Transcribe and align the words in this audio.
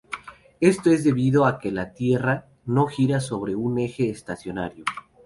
Esto 0.61 0.89
es 0.89 1.03
debido 1.03 1.45
a 1.45 1.59
que 1.59 1.71
la 1.71 1.93
Tierra 1.93 2.47
no 2.65 2.87
gira 2.87 3.19
sobre 3.19 3.53
un 3.55 3.77
eje 3.77 4.09
estacionario. 4.09 4.83